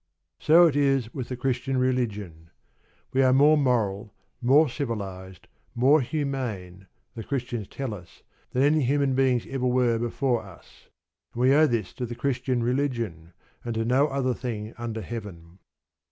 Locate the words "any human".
8.63-9.13